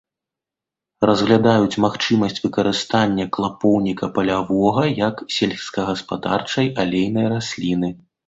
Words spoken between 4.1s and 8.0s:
палявога як сельскагаспадарчай алейнай расліны.